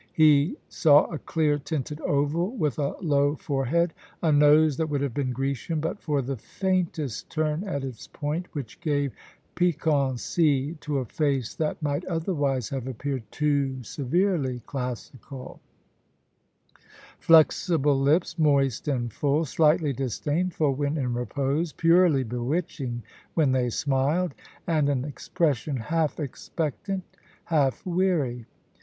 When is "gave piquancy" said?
8.81-10.73